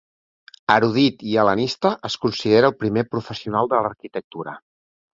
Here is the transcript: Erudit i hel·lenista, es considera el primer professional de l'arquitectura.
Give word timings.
Erudit 0.75 1.21
i 1.33 1.37
hel·lenista, 1.43 1.93
es 2.11 2.17
considera 2.25 2.73
el 2.73 2.77
primer 2.83 3.07
professional 3.15 3.73
de 3.75 3.87
l'arquitectura. 3.87 4.61